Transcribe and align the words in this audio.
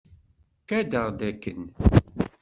Kadeɣ-d 0.67 1.19
akken. 1.29 1.61